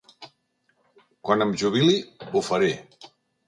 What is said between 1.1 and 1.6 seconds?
Quan em